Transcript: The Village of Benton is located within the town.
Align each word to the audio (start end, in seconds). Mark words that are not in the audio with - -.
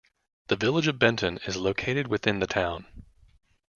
The 0.47 0.55
Village 0.55 0.87
of 0.87 0.97
Benton 0.97 1.37
is 1.45 1.55
located 1.57 2.07
within 2.07 2.39
the 2.39 2.47
town. 2.47 2.87